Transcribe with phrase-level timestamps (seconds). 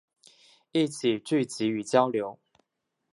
[0.71, 2.39] 一起聚集与交流